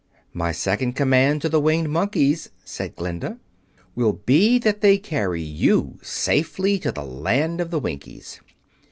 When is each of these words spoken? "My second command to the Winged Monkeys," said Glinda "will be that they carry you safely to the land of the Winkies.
"My 0.33 0.51
second 0.51 0.93
command 0.93 1.43
to 1.43 1.49
the 1.49 1.59
Winged 1.61 1.91
Monkeys," 1.91 2.49
said 2.65 2.95
Glinda 2.95 3.37
"will 3.93 4.13
be 4.13 4.57
that 4.57 4.81
they 4.81 4.97
carry 4.97 5.43
you 5.43 5.99
safely 6.01 6.79
to 6.79 6.91
the 6.91 7.05
land 7.05 7.61
of 7.61 7.69
the 7.69 7.77
Winkies. 7.79 8.41